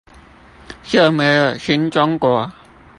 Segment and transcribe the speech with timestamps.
[0.81, 2.51] 就沒有新中國